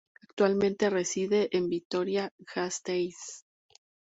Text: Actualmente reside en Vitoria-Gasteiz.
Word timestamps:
Actualmente 0.23 0.89
reside 0.89 1.49
en 1.55 1.69
Vitoria-Gasteiz. 1.69 3.45